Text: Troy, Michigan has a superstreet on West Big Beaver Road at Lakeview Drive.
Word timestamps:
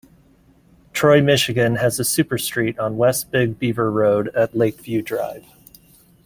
Troy, 0.93 1.21
Michigan 1.21 1.75
has 1.75 1.99
a 1.99 2.01
superstreet 2.01 2.79
on 2.79 2.97
West 2.97 3.29
Big 3.29 3.59
Beaver 3.59 3.91
Road 3.91 4.29
at 4.29 4.57
Lakeview 4.57 5.03
Drive. 5.03 5.45